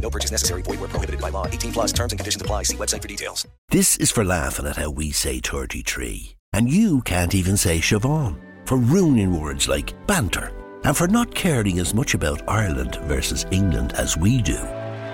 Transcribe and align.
No 0.00 0.10
purchase 0.10 0.30
necessary. 0.30 0.62
Void 0.62 0.80
where 0.80 0.88
prohibited 0.88 1.20
by 1.20 1.30
law. 1.30 1.46
18 1.46 1.72
plus 1.72 1.92
terms 1.92 2.12
and 2.12 2.18
conditions 2.18 2.42
apply. 2.42 2.64
See 2.64 2.76
website 2.76 3.02
for 3.02 3.08
details. 3.08 3.46
This 3.70 3.96
is 3.96 4.10
for 4.10 4.24
laughing 4.24 4.66
at 4.66 4.76
how 4.76 4.90
we 4.90 5.10
say 5.10 5.40
33. 5.40 6.36
And 6.52 6.70
you 6.70 7.00
can't 7.02 7.34
even 7.34 7.56
say 7.56 7.78
Siobhan. 7.78 8.38
For 8.66 8.76
ruining 8.76 9.40
words 9.40 9.68
like 9.68 9.94
banter. 10.06 10.52
And 10.84 10.96
for 10.96 11.08
not 11.08 11.34
caring 11.34 11.78
as 11.78 11.94
much 11.94 12.14
about 12.14 12.48
Ireland 12.48 12.96
versus 13.02 13.46
England 13.50 13.94
as 13.94 14.16
we 14.16 14.42
do. 14.42 14.58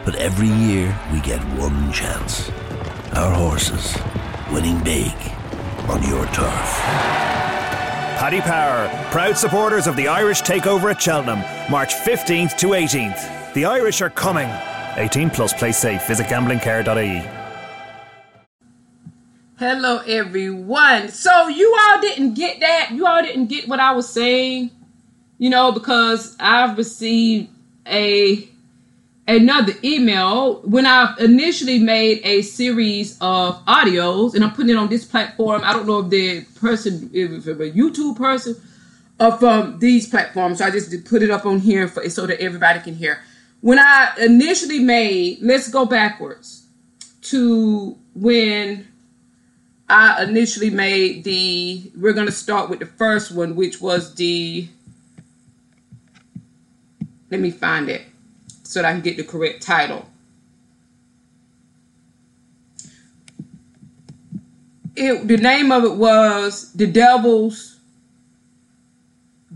But 0.05 0.17
every 0.17 0.49
year 0.49 0.99
we 1.13 1.21
get 1.21 1.41
one 1.59 1.93
chance. 1.93 2.51
Our 3.13 3.33
horses 3.33 3.97
winning 4.53 4.83
big 4.83 5.13
on 5.89 6.03
your 6.09 6.27
turf. 6.27 6.71
Paddy 8.19 8.41
Power, 8.43 8.89
proud 9.11 9.39
supporters 9.39 9.87
of 9.87 9.97
the 9.97 10.09
Irish 10.09 10.43
takeover 10.43 10.91
at 10.91 11.01
Cheltenham, 11.01 11.39
March 11.71 11.95
15th 11.95 12.57
to 12.59 12.69
18th. 12.69 13.55
The 13.55 13.65
Irish 13.65 14.03
are 14.03 14.11
coming. 14.11 14.49
18 14.97 15.31
plus 15.31 15.53
play 15.53 15.73
safe. 15.73 16.07
Visit 16.07 16.27
gamblingcare.ie. 16.27 17.41
Hello, 19.61 19.99
everyone. 20.07 21.11
So 21.11 21.49
you 21.49 21.77
all 21.79 22.01
didn't 22.01 22.33
get 22.33 22.61
that. 22.61 22.93
You 22.93 23.07
all 23.07 23.23
didn't 23.23 23.49
get 23.49 23.69
what 23.69 23.79
I 23.79 23.93
was 23.93 24.09
saying. 24.09 24.71
You 25.37 25.51
know, 25.51 25.71
because 25.73 26.35
I've 26.41 26.79
received 26.79 27.51
a 27.87 28.49
another 29.29 29.75
email 29.85 30.63
when 30.63 30.87
I 30.87 31.15
initially 31.21 31.79
made 31.79 32.21
a 32.25 32.41
series 32.41 33.19
of 33.21 33.63
audios, 33.67 34.35
and 34.35 34.43
I'm 34.43 34.53
putting 34.53 34.71
it 34.71 34.77
on 34.77 34.89
this 34.89 35.05
platform. 35.05 35.61
I 35.63 35.75
don't 35.75 35.87
know 35.87 36.01
if 36.01 36.09
the 36.09 36.41
person, 36.59 37.11
if 37.13 37.47
a 37.47 37.55
YouTube 37.71 38.17
person, 38.17 38.57
or 39.21 39.33
from 39.33 39.79
these 39.79 40.09
platforms. 40.09 40.59
So 40.59 40.65
I 40.65 40.71
just 40.71 41.05
put 41.05 41.23
it 41.23 41.31
up 41.31 41.45
on 41.45 41.59
here 41.61 41.87
for 41.87 42.09
so 42.09 42.27
that 42.27 42.41
everybody 42.41 42.81
can 42.81 42.95
hear 42.95 43.23
when 43.61 43.79
I 43.79 44.13
initially 44.19 44.79
made, 44.79 45.39
let's 45.43 45.69
go 45.69 45.85
backwards 45.85 46.67
to 47.23 47.97
when 48.15 48.89
I 49.89 50.23
initially 50.23 50.71
made 50.71 51.25
the, 51.25 51.91
we're 51.97 52.13
going 52.13 52.27
to 52.27 52.33
start 52.33 52.71
with 52.71 52.79
the 52.79 52.87
first 52.87 53.33
one, 53.33 53.57
which 53.57 53.81
was 53.81 54.15
the, 54.15 54.69
let 57.31 57.41
me 57.41 57.51
find 57.51 57.89
it 57.89 58.03
so 58.63 58.81
that 58.81 58.89
I 58.89 58.93
can 58.93 59.03
get 59.03 59.17
the 59.17 59.25
correct 59.25 59.63
title. 59.63 60.07
It, 64.97 65.29
the 65.29 65.37
name 65.37 65.71
of 65.71 65.85
it 65.85 65.95
was 65.95 66.73
The 66.73 66.87
Devil's 66.87 67.79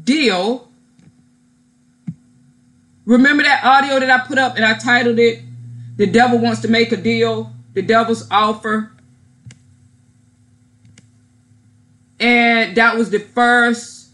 Deal 0.02 0.68
Remember 3.06 3.42
that 3.42 3.64
audio 3.64 4.00
that 4.00 4.10
I 4.10 4.26
put 4.26 4.38
up 4.38 4.56
and 4.56 4.64
I 4.64 4.74
titled 4.74 5.18
it 5.18 5.42
The 5.96 6.06
Devil 6.06 6.38
Wants 6.38 6.60
to 6.62 6.68
Make 6.68 6.90
a 6.92 6.96
Deal, 6.96 7.52
The 7.74 7.82
Devil's 7.82 8.26
Offer. 8.30 8.92
And 12.18 12.74
that 12.76 12.96
was 12.96 13.10
the 13.10 13.18
first, 13.18 14.08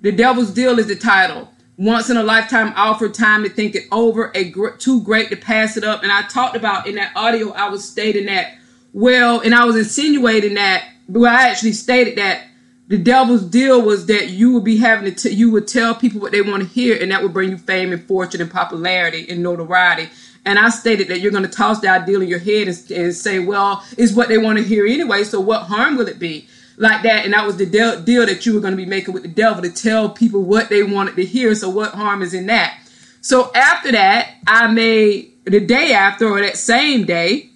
The 0.00 0.10
Devil's 0.10 0.50
Deal 0.50 0.78
is 0.78 0.88
the 0.88 0.96
title. 0.96 1.48
Once 1.76 2.10
in 2.10 2.16
a 2.16 2.22
lifetime 2.22 2.72
offer, 2.76 3.08
time 3.08 3.42
to 3.42 3.48
think 3.48 3.74
it 3.74 3.84
over, 3.90 4.32
a 4.34 4.50
gr- 4.50 4.70
too 4.76 5.02
great 5.02 5.30
to 5.30 5.36
pass 5.36 5.76
it 5.76 5.84
up. 5.84 6.02
And 6.02 6.12
I 6.12 6.22
talked 6.22 6.56
about 6.56 6.86
in 6.86 6.96
that 6.96 7.12
audio, 7.16 7.52
I 7.52 7.70
was 7.70 7.88
stating 7.88 8.26
that, 8.26 8.54
well, 8.92 9.40
and 9.40 9.54
I 9.54 9.64
was 9.64 9.76
insinuating 9.76 10.54
that, 10.54 10.84
well, 11.08 11.32
I 11.32 11.48
actually 11.48 11.72
stated 11.72 12.18
that 12.18 12.42
the 12.90 12.98
devil's 12.98 13.44
deal 13.44 13.80
was 13.80 14.06
that 14.06 14.30
you 14.30 14.52
would 14.52 14.64
be 14.64 14.76
having 14.76 15.14
to 15.14 15.28
t- 15.28 15.32
you 15.32 15.48
would 15.52 15.68
tell 15.68 15.94
people 15.94 16.20
what 16.20 16.32
they 16.32 16.42
want 16.42 16.60
to 16.64 16.68
hear 16.68 17.00
and 17.00 17.12
that 17.12 17.22
would 17.22 17.32
bring 17.32 17.50
you 17.50 17.56
fame 17.56 17.92
and 17.92 18.04
fortune 18.04 18.40
and 18.40 18.50
popularity 18.50 19.30
and 19.30 19.44
notoriety. 19.44 20.10
And 20.44 20.58
i 20.58 20.70
stated 20.70 21.06
that 21.06 21.20
you're 21.20 21.30
going 21.30 21.44
to 21.44 21.48
toss 21.48 21.78
that 21.82 22.04
deal 22.04 22.20
in 22.20 22.28
your 22.28 22.40
head 22.40 22.66
and, 22.66 22.90
and, 22.90 23.14
say 23.14 23.38
well 23.38 23.84
it's 23.96 24.12
what 24.12 24.26
they 24.26 24.38
want 24.38 24.58
to 24.58 24.64
hear 24.64 24.86
anyway 24.86 25.22
so 25.22 25.38
what 25.38 25.62
harm 25.62 25.96
will 25.96 26.08
it 26.08 26.18
be? 26.18 26.48
Like 26.78 27.04
that 27.04 27.24
and 27.24 27.32
that 27.32 27.46
was 27.46 27.58
the 27.58 27.66
deal, 27.66 28.00
deal 28.02 28.26
that 28.26 28.44
you 28.44 28.54
were 28.54 28.60
going 28.60 28.72
to 28.72 28.76
be 28.76 28.86
making 28.86 29.14
with 29.14 29.22
the 29.22 29.28
devil 29.28 29.62
to 29.62 29.70
tell 29.70 30.10
people 30.10 30.42
what 30.42 30.68
they 30.68 30.82
wanted 30.82 31.14
to 31.14 31.24
hear 31.24 31.54
so 31.54 31.70
what 31.70 31.94
harm 31.94 32.22
is 32.22 32.34
in 32.34 32.46
that? 32.46 32.76
So 33.20 33.52
after 33.54 33.92
that 33.92 34.34
i 34.48 34.66
made 34.66 35.32
the 35.44 35.60
day 35.60 35.92
after 35.92 36.28
or 36.28 36.40
that 36.40 36.56
same 36.56 37.04
day 37.04 37.50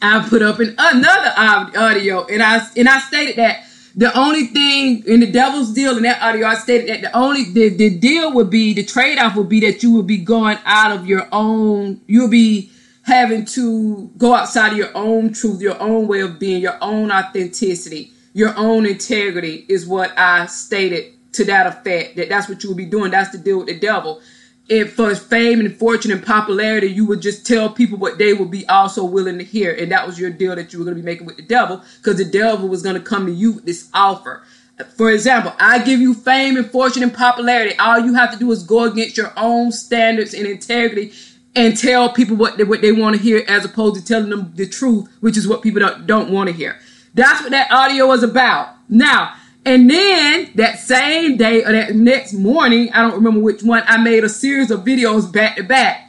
i 0.00 0.26
put 0.26 0.40
up 0.40 0.60
an, 0.60 0.74
another 0.78 1.78
audio 1.78 2.24
and 2.24 2.42
i 2.42 2.66
and 2.74 2.88
i 2.88 2.98
stated 3.00 3.36
that 3.36 3.65
the 3.96 4.16
only 4.16 4.48
thing 4.48 5.02
in 5.06 5.20
the 5.20 5.30
devil's 5.30 5.72
deal 5.72 5.96
in 5.96 6.02
that 6.02 6.20
audio, 6.20 6.46
I 6.46 6.54
stated 6.56 6.88
that 6.90 7.00
the 7.00 7.16
only 7.16 7.44
the, 7.44 7.70
the 7.70 7.98
deal 7.98 8.30
would 8.34 8.50
be 8.50 8.74
the 8.74 8.84
trade 8.84 9.18
off 9.18 9.36
would 9.36 9.48
be 9.48 9.60
that 9.60 9.82
you 9.82 9.92
would 9.92 10.06
be 10.06 10.18
going 10.18 10.58
out 10.66 10.92
of 10.94 11.06
your 11.06 11.26
own, 11.32 12.02
you'll 12.06 12.28
be 12.28 12.70
having 13.04 13.46
to 13.46 14.10
go 14.18 14.34
outside 14.34 14.72
of 14.72 14.78
your 14.78 14.94
own 14.94 15.32
truth, 15.32 15.62
your 15.62 15.80
own 15.80 16.06
way 16.06 16.20
of 16.20 16.38
being, 16.38 16.60
your 16.60 16.76
own 16.82 17.10
authenticity, 17.10 18.12
your 18.34 18.52
own 18.58 18.84
integrity 18.84 19.64
is 19.68 19.86
what 19.86 20.12
I 20.18 20.44
stated 20.44 21.14
to 21.32 21.44
that 21.46 21.66
effect. 21.66 22.16
That 22.16 22.28
that's 22.28 22.50
what 22.50 22.62
you 22.62 22.70
would 22.70 22.76
be 22.76 22.84
doing. 22.84 23.10
That's 23.10 23.30
the 23.30 23.38
deal 23.38 23.58
with 23.58 23.68
the 23.68 23.78
devil 23.78 24.20
if 24.68 24.94
for 24.94 25.14
fame 25.14 25.60
and 25.60 25.76
fortune 25.76 26.10
and 26.10 26.24
popularity, 26.24 26.88
you 26.88 27.06
would 27.06 27.22
just 27.22 27.46
tell 27.46 27.70
people 27.70 27.98
what 27.98 28.18
they 28.18 28.32
would 28.32 28.50
be 28.50 28.66
also 28.68 29.04
willing 29.04 29.38
to 29.38 29.44
hear. 29.44 29.72
And 29.72 29.92
that 29.92 30.06
was 30.06 30.18
your 30.18 30.30
deal 30.30 30.56
that 30.56 30.72
you 30.72 30.78
were 30.78 30.84
going 30.84 30.96
to 30.96 31.02
be 31.02 31.06
making 31.06 31.26
with 31.26 31.36
the 31.36 31.42
devil 31.42 31.82
because 31.98 32.16
the 32.16 32.24
devil 32.24 32.68
was 32.68 32.82
going 32.82 32.96
to 32.96 33.02
come 33.02 33.26
to 33.26 33.32
you 33.32 33.52
with 33.52 33.64
this 33.64 33.88
offer. 33.94 34.42
For 34.96 35.10
example, 35.10 35.54
I 35.58 35.78
give 35.78 36.00
you 36.00 36.12
fame 36.12 36.56
and 36.56 36.70
fortune 36.70 37.02
and 37.02 37.14
popularity. 37.14 37.78
All 37.78 38.00
you 38.00 38.14
have 38.14 38.32
to 38.32 38.38
do 38.38 38.50
is 38.50 38.62
go 38.62 38.84
against 38.84 39.16
your 39.16 39.32
own 39.36 39.72
standards 39.72 40.34
and 40.34 40.46
integrity 40.46 41.12
and 41.54 41.76
tell 41.76 42.12
people 42.12 42.36
what 42.36 42.58
they, 42.58 42.64
what 42.64 42.82
they 42.82 42.92
want 42.92 43.16
to 43.16 43.22
hear 43.22 43.42
as 43.48 43.64
opposed 43.64 43.96
to 43.96 44.04
telling 44.04 44.28
them 44.28 44.52
the 44.56 44.68
truth, 44.68 45.08
which 45.20 45.36
is 45.38 45.48
what 45.48 45.62
people 45.62 45.80
don't, 45.80 46.06
don't 46.06 46.30
want 46.30 46.48
to 46.48 46.54
hear. 46.54 46.78
That's 47.14 47.40
what 47.40 47.52
that 47.52 47.72
audio 47.72 48.08
was 48.08 48.22
about. 48.22 48.74
Now, 48.90 49.34
and 49.66 49.90
then 49.90 50.52
that 50.54 50.78
same 50.78 51.36
day 51.36 51.64
or 51.64 51.72
that 51.72 51.96
next 51.96 52.32
morning, 52.32 52.88
I 52.92 53.02
don't 53.02 53.16
remember 53.16 53.40
which 53.40 53.64
one, 53.64 53.82
I 53.84 53.96
made 53.96 54.22
a 54.22 54.28
series 54.28 54.70
of 54.70 54.84
videos 54.84 55.30
back 55.30 55.56
to 55.56 55.64
back. 55.64 56.08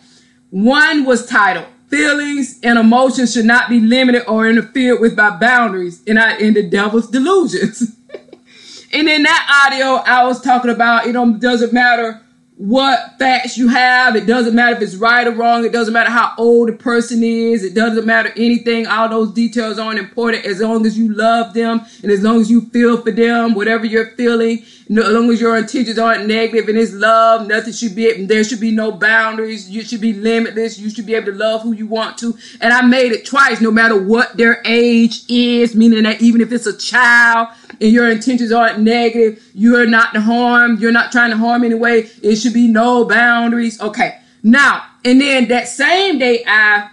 One 0.52 1.06
was 1.06 1.26
titled 1.26 1.66
Feelings 1.88 2.60
and 2.62 2.78
Emotions 2.78 3.34
Should 3.34 3.46
Not 3.46 3.68
Be 3.68 3.80
Limited 3.80 4.26
or 4.28 4.48
Interfered 4.48 5.02
with 5.02 5.16
by 5.16 5.32
Boundaries 5.32 6.04
and 6.06 6.20
I 6.20 6.38
in 6.38 6.54
the 6.54 6.62
Devil's 6.70 7.10
Delusions. 7.10 7.82
and 8.94 9.10
in 9.10 9.24
that 9.24 9.66
audio, 9.66 10.04
I 10.06 10.24
was 10.26 10.40
talking 10.40 10.70
about, 10.70 11.08
you 11.08 11.14
know, 11.14 11.34
doesn't 11.34 11.74
matter 11.74 12.22
what 12.58 13.20
facts 13.20 13.56
you 13.56 13.68
have. 13.68 14.16
It 14.16 14.26
doesn't 14.26 14.56
matter 14.56 14.76
if 14.76 14.82
it's 14.82 14.96
right 14.96 15.28
or 15.28 15.32
wrong. 15.32 15.64
It 15.64 15.72
doesn't 15.72 15.94
matter 15.94 16.10
how 16.10 16.34
old 16.40 16.70
the 16.70 16.74
person 16.74 17.24
is. 17.24 17.64
It 17.64 17.76
doesn't 17.76 18.06
matter 18.06 18.34
anything. 18.36 18.88
All 18.88 19.08
those 19.08 19.32
details 19.32 19.78
aren't 19.78 20.00
important 20.00 20.44
as 20.44 20.60
long 20.60 20.86
as 20.86 20.98
you 20.98 21.14
love 21.14 21.54
them 21.54 21.86
and 22.02 22.12
as 22.12 22.24
long 22.24 22.42
as 22.42 22.50
you 22.50 22.62
feel 22.62 22.98
for 22.98 23.12
them, 23.12 23.54
whatever 23.54 23.86
you're 23.86 24.12
feeling, 24.16 24.66
as 24.90 25.10
long 25.10 25.30
as 25.32 25.42
your 25.42 25.58
intentions 25.58 26.00
aren't 26.00 26.28
negative 26.28 26.70
and 26.70 26.78
it's 26.78 26.94
love, 26.94 27.46
nothing 27.48 27.74
should 27.74 27.96
be, 27.96 28.26
there 28.26 28.44
should 28.44 28.62
be 28.62 28.72
no 28.72 28.92
boundaries. 28.92 29.70
You 29.70 29.84
should 29.84 30.00
be 30.00 30.14
limitless. 30.14 30.80
You 30.80 30.90
should 30.90 31.06
be 31.06 31.16
able 31.16 31.34
to 31.34 31.38
love 31.38 31.62
who 31.62 31.74
you 31.74 31.88
want 31.88 32.18
to. 32.20 32.38
And 32.62 32.72
I 32.72 32.82
made 32.84 33.12
it 33.12 33.26
twice, 33.26 33.60
no 33.60 33.72
matter 33.72 34.02
what 34.02 34.38
their 34.38 34.62
age 34.66 35.24
is, 35.28 35.76
meaning 35.76 36.04
that 36.04 36.22
even 36.22 36.42
if 36.42 36.52
it's 36.52 36.68
a 36.68 36.78
child, 36.78 37.50
and 37.80 37.92
your 37.92 38.10
intentions 38.10 38.52
aren't 38.52 38.80
negative, 38.80 39.44
you're 39.54 39.86
not 39.86 40.14
to 40.14 40.22
harm, 40.22 40.78
you're 40.80 40.92
not 40.92 41.12
trying 41.12 41.32
to 41.32 41.38
harm 41.38 41.64
anyway, 41.64 42.10
it 42.24 42.38
should 42.38 42.54
be 42.54 42.68
no 42.68 43.06
boundaries. 43.06 43.80
Okay. 43.82 44.20
Now, 44.44 44.84
and 45.04 45.20
then 45.20 45.48
that 45.50 45.68
same 45.68 46.20
day, 46.20 46.44
I 46.48 46.90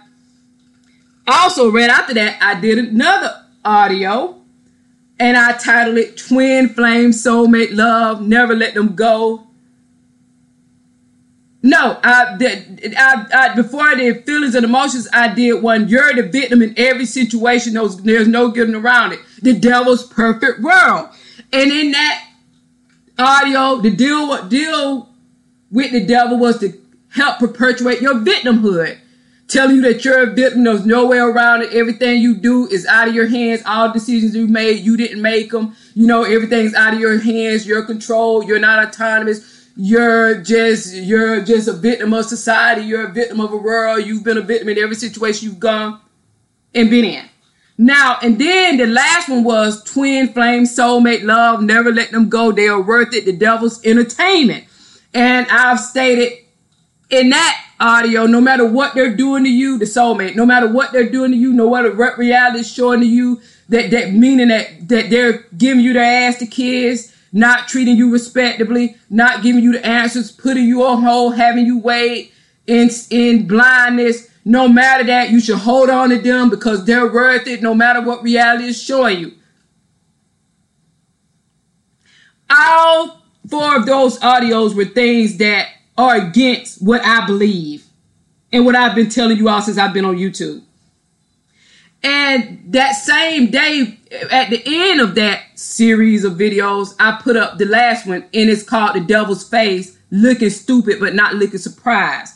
also 1.27 1.71
read 1.71 1.89
after 1.89 2.13
that, 2.15 2.37
I 2.41 2.59
did 2.59 2.77
another 2.77 3.45
audio 3.63 4.41
and 5.19 5.37
I 5.37 5.53
titled 5.53 5.97
it 5.97 6.17
Twin 6.17 6.69
Flame 6.69 7.11
Soulmate 7.11 7.75
Love, 7.75 8.21
Never 8.21 8.55
Let 8.55 8.73
Them 8.73 8.95
Go. 8.95 9.47
No, 11.63 11.99
I. 12.03 12.37
I, 12.95 13.25
I, 13.33 13.55
before 13.55 13.81
I 13.81 13.95
did 13.95 14.23
feelings 14.23 14.53
and 14.53 14.63
emotions, 14.63 15.07
I 15.11 15.33
did 15.33 15.63
one. 15.63 15.87
You're 15.87 16.13
the 16.13 16.21
victim 16.23 16.61
in 16.61 16.75
every 16.77 17.07
situation. 17.07 17.73
There's, 17.73 17.97
there's 17.97 18.27
no 18.27 18.51
getting 18.51 18.75
around 18.75 19.13
it. 19.13 19.19
The 19.41 19.53
devil's 19.53 20.05
perfect 20.05 20.59
world, 20.59 21.09
and 21.51 21.71
in 21.71 21.91
that 21.93 22.29
audio, 23.17 23.81
the 23.81 23.89
deal 23.89 24.47
deal 24.47 25.09
with 25.71 25.91
the 25.91 26.05
devil 26.05 26.37
was 26.37 26.59
to 26.59 26.73
help 27.09 27.39
perpetuate 27.39 27.99
your 27.99 28.15
victimhood, 28.15 28.99
telling 29.47 29.77
you 29.77 29.81
that 29.83 30.03
you're 30.03 30.23
a 30.23 30.33
victim. 30.33 30.63
There's 30.63 30.85
no 30.85 31.05
way 31.05 31.17
around 31.17 31.63
it. 31.63 31.73
Everything 31.73 32.21
you 32.21 32.35
do 32.35 32.67
is 32.67 32.85
out 32.85 33.07
of 33.07 33.15
your 33.15 33.27
hands. 33.27 33.61
All 33.65 33.91
decisions 33.91 34.35
you 34.35 34.47
made, 34.47 34.79
you 34.79 34.97
didn't 34.97 35.21
make 35.21 35.51
them. 35.51 35.75
You 35.93 36.07
know 36.07 36.23
everything's 36.23 36.73
out 36.73 36.93
of 36.93 36.99
your 36.99 37.19
hands. 37.19 37.67
You're 37.67 37.85
controlled. 37.85 38.47
You're 38.47 38.59
not 38.59 38.87
autonomous 38.87 39.55
you're 39.75 40.41
just 40.41 40.93
you're 40.93 41.41
just 41.41 41.67
a 41.67 41.73
victim 41.73 42.13
of 42.13 42.25
society 42.25 42.81
you're 42.81 43.07
a 43.07 43.11
victim 43.11 43.41
of 43.41 43.51
a 43.51 43.57
world 43.57 44.05
you've 44.05 44.23
been 44.23 44.37
a 44.37 44.41
victim 44.41 44.69
in 44.69 44.77
every 44.77 44.95
situation 44.95 45.49
you've 45.49 45.59
gone 45.59 45.99
and 46.73 46.89
been 46.89 47.03
in 47.03 47.25
now 47.77 48.17
and 48.21 48.39
then 48.39 48.77
the 48.77 48.85
last 48.85 49.27
one 49.27 49.43
was 49.43 49.83
twin 49.83 50.31
flame 50.31 50.63
soulmate 50.63 51.23
love 51.23 51.61
never 51.61 51.91
let 51.91 52.09
them 52.11 52.29
go 52.29 52.53
they 52.53 52.69
are 52.69 52.81
worth 52.81 53.13
it 53.13 53.25
the 53.25 53.33
devil's 53.33 53.83
entertainment 53.85 54.63
and 55.13 55.45
i've 55.49 55.79
stated 55.79 56.31
in 57.09 57.29
that 57.29 57.61
audio 57.79 58.25
no 58.25 58.39
matter 58.41 58.65
what 58.65 58.95
they're 58.95 59.15
doing 59.15 59.43
to 59.43 59.49
you 59.49 59.77
the 59.77 59.85
soulmate 59.85 60.35
no 60.35 60.45
matter 60.45 60.67
what 60.67 60.91
they're 60.93 61.09
doing 61.09 61.31
to 61.31 61.37
you 61.37 61.51
no 61.51 61.69
matter 61.69 61.93
what 61.93 62.17
reality 62.17 62.59
is 62.59 62.71
showing 62.71 63.01
to 63.01 63.05
you 63.05 63.41
that 63.69 63.91
that 63.91 64.13
meaning 64.13 64.49
that 64.49 64.87
that 64.87 65.09
they're 65.09 65.45
giving 65.57 65.83
you 65.83 65.93
their 65.93 66.27
ass 66.27 66.37
to 66.37 66.45
kids, 66.45 67.13
not 67.31 67.67
treating 67.67 67.97
you 67.97 68.11
respectably, 68.11 68.95
not 69.09 69.43
giving 69.43 69.63
you 69.63 69.73
the 69.73 69.85
answers, 69.85 70.31
putting 70.31 70.65
you 70.65 70.83
on 70.83 71.01
hold, 71.01 71.35
having 71.35 71.65
you 71.65 71.79
wait 71.79 72.33
in, 72.67 72.89
in 73.09 73.47
blindness. 73.47 74.29
No 74.47 74.67
matter 74.67 75.03
that, 75.05 75.31
you 75.31 75.39
should 75.39 75.57
hold 75.57 75.89
on 75.89 76.09
to 76.09 76.19
them 76.19 76.49
because 76.49 76.85
they're 76.85 77.11
worth 77.11 77.47
it 77.47 77.63
no 77.63 77.73
matter 77.73 78.01
what 78.01 78.21
reality 78.21 78.65
is 78.65 78.81
showing 78.81 79.19
you. 79.19 79.31
All 82.47 83.21
four 83.49 83.75
of 83.75 83.87
those 83.87 84.19
audios 84.19 84.75
were 84.75 84.85
things 84.85 85.37
that 85.37 85.69
are 85.97 86.15
against 86.15 86.81
what 86.81 87.01
I 87.03 87.25
believe 87.25 87.85
and 88.51 88.65
what 88.65 88.75
I've 88.75 88.95
been 88.95 89.09
telling 89.09 89.37
you 89.37 89.49
all 89.49 89.61
since 89.61 89.77
I've 89.77 89.93
been 89.93 90.05
on 90.05 90.17
YouTube. 90.17 90.61
And 92.03 92.61
that 92.67 92.91
same 92.91 93.49
day, 93.49 93.97
at 94.29 94.51
the 94.51 94.61
end 94.65 95.01
of 95.01 95.15
that 95.15 95.41
series 95.55 96.23
of 96.23 96.33
videos, 96.33 96.93
I 96.99 97.19
put 97.19 97.35
up 97.35 97.57
the 97.57 97.65
last 97.65 98.05
one, 98.05 98.23
and 98.33 98.49
it's 98.49 98.61
called 98.61 98.95
The 98.95 98.99
Devil's 98.99 99.47
Face 99.47 99.97
Looking 100.11 100.51
Stupid 100.51 100.99
but 100.99 101.15
Not 101.15 101.33
Looking 101.33 101.57
Surprised. 101.57 102.35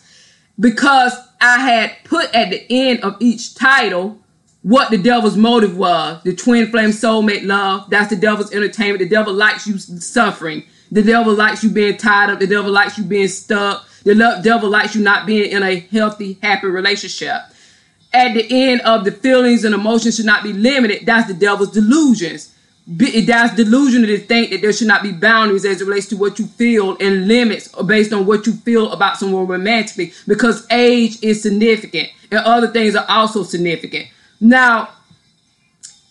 Because 0.60 1.14
I 1.40 1.60
had 1.60 1.92
put 2.04 2.34
at 2.34 2.50
the 2.50 2.66
end 2.70 3.02
of 3.02 3.16
each 3.20 3.54
title 3.54 4.20
what 4.62 4.90
the 4.92 4.98
devil's 4.98 5.38
motive 5.38 5.78
was 5.78 6.22
the 6.24 6.36
twin 6.36 6.70
flame 6.70 6.90
soulmate 6.90 7.46
love. 7.46 7.90
That's 7.90 8.10
the 8.10 8.16
devil's 8.16 8.52
entertainment. 8.52 9.00
The 9.00 9.08
devil 9.08 9.34
likes 9.34 9.68
you 9.68 9.78
suffering. 9.78 10.64
The 10.92 11.04
devil 11.04 11.34
likes 11.34 11.64
you 11.64 11.70
being 11.70 11.98
tied 11.98 12.30
up. 12.30 12.40
The 12.40 12.48
devil 12.48 12.72
likes 12.72 12.98
you 12.98 13.04
being 13.04 13.28
stuck. 13.28 13.88
The 14.04 14.16
devil 14.44 14.70
likes 14.70 14.96
you 14.96 15.02
not 15.02 15.26
being 15.26 15.52
in 15.52 15.62
a 15.62 15.80
healthy, 15.80 16.38
happy 16.42 16.68
relationship 16.68 17.42
at 18.14 18.34
the 18.34 18.48
end 18.50 18.82
of 18.82 19.06
the 19.06 19.12
feelings 19.12 19.64
and 19.64 19.76
emotions 19.76 20.16
should 20.16 20.26
not 20.26 20.44
be 20.44 20.54
limited. 20.54 21.06
That's 21.06 21.28
the 21.28 21.34
devil's 21.34 21.72
delusions. 21.72 22.56
That's 22.88 23.56
delusional 23.56 24.08
to 24.08 24.18
think 24.18 24.50
that 24.50 24.62
there 24.62 24.74
should 24.74 24.88
not 24.88 25.04
be 25.04 25.12
boundaries 25.12 25.64
as 25.64 25.80
it 25.80 25.86
relates 25.86 26.08
to 26.08 26.18
what 26.18 26.40
you 26.40 26.48
feel 26.48 26.98
and 27.00 27.28
limits 27.28 27.68
based 27.84 28.12
on 28.12 28.26
what 28.26 28.48
you 28.48 28.54
feel 28.54 28.92
about 28.92 29.18
someone 29.18 29.46
romantically 29.46 30.12
because 30.28 30.66
age 30.72 31.22
is 31.22 31.44
significant 31.44 32.10
and 32.32 32.40
other 32.40 32.68
things 32.68 32.96
are 32.96 33.06
also 33.08 33.44
significant. 33.44 34.08
Now, 34.42 34.90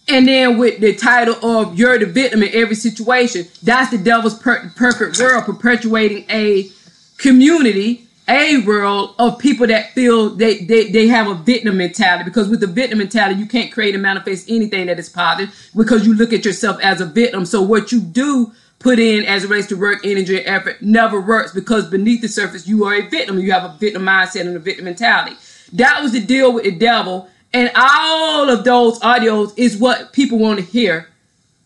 and 0.09 0.27
then 0.27 0.59
with 0.59 0.81
the 0.81 0.95
title 0.95 1.35
of 1.45 1.79
You're 1.79 1.99
the 1.99 2.07
Victim 2.07 2.43
in 2.43 2.51
Every 2.55 2.75
Situation, 2.75 3.47
that's 3.63 3.91
the 3.91 3.99
devil's 3.99 4.39
per- 4.39 4.71
perfect 4.77 5.19
world 5.19 5.45
perpetuating 5.45 6.25
a 6.31 6.71
community 7.19 8.09
a 8.29 8.59
world 8.59 9.15
of 9.19 9.39
people 9.39 9.67
that 9.67 9.93
feel 9.93 10.29
they, 10.29 10.59
they, 10.59 10.91
they 10.91 11.07
have 11.09 11.29
a 11.29 11.35
victim 11.35 11.79
mentality. 11.79 12.25
Because 12.25 12.49
with 12.49 12.61
the 12.61 12.67
victim 12.67 12.99
mentality 12.99 13.41
you 13.41 13.47
can't 13.47 13.73
create 13.73 13.95
and 13.95 14.03
manifest 14.03 14.51
anything 14.51 14.87
that 14.87 14.99
is 14.99 15.09
positive 15.09 15.71
because 15.75 16.07
you 16.07 16.15
look 16.15 16.33
at 16.33 16.45
yourself 16.45 16.79
as 16.83 17.01
a 17.01 17.07
victim. 17.07 17.47
So 17.47 17.63
what 17.63 17.91
you 17.91 18.01
do 18.01 18.53
put 18.79 18.99
in 18.99 19.25
as 19.25 19.45
it 19.45 19.51
relates 19.51 19.69
to 19.69 19.77
work 19.77 20.05
energy 20.05 20.39
and 20.39 20.47
effort 20.47 20.83
never 20.83 21.21
works 21.21 21.53
because 21.53 21.89
beneath 21.89 22.21
the 22.21 22.29
surface 22.29 22.69
you 22.69 22.85
are 22.85 22.95
a 22.95 23.09
victim. 23.09 23.39
You 23.39 23.53
have 23.53 23.65
a 23.65 23.77
victim 23.79 24.03
mindset 24.03 24.43
and 24.43 24.55
a 24.55 24.61
victim 24.61 24.85
mentality. 24.85 25.37
That 25.73 26.03
was 26.03 26.13
the 26.13 26.21
deal 26.21 26.53
with 26.53 26.65
the 26.65 26.73
devil 26.73 27.29
and 27.53 27.71
all 27.75 28.51
of 28.51 28.65
those 28.65 29.01
audios 29.01 29.53
is 29.57 29.77
what 29.77 30.13
people 30.13 30.39
want 30.39 30.59
to 30.59 30.65
hear. 30.65 31.09